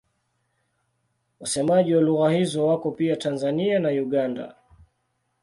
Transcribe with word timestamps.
Wasemaji 1.39 1.95
wa 1.95 2.01
lugha 2.01 2.29
hizo 2.31 2.67
wako 2.67 2.91
pia 2.91 3.15
Tanzania 3.15 3.79
na 3.79 3.89
Uganda. 3.89 4.55